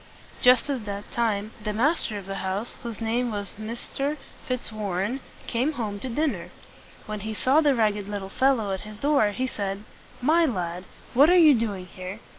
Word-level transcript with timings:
Just 0.41 0.67
at 0.67 0.85
that 0.85 1.03
time 1.13 1.51
the 1.63 1.73
master 1.73 2.17
of 2.17 2.25
the 2.25 2.37
house, 2.41 2.75
whose 2.81 2.99
name 3.01 3.29
was 3.29 3.53
Mr. 3.59 4.17
Fitz 4.47 4.71
war´ren, 4.71 5.19
came 5.45 5.73
home 5.73 5.99
to 5.99 6.09
dinner. 6.09 6.49
When 7.05 7.19
he 7.19 7.35
saw 7.35 7.61
the 7.61 7.75
ragged 7.75 8.07
little 8.07 8.27
fellow 8.29 8.73
at 8.73 8.81
his 8.81 8.97
door, 8.97 9.29
he 9.29 9.45
said, 9.45 9.83
"My 10.19 10.43
lad, 10.47 10.85
what 11.13 11.29
are 11.29 11.37
you 11.37 11.53
doing 11.53 11.85
here? 11.85 12.19